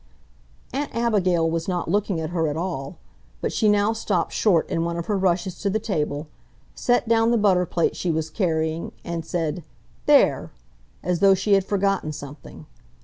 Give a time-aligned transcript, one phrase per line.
[0.73, 2.97] Aunt Abigail was not looking at her at all,
[3.39, 6.27] but she now stopped short in one of her rushes to the table,
[6.73, 9.63] set down the butter plate she was carrying, and said
[10.07, 10.49] "There!"
[11.03, 12.65] as though she had forgotten something.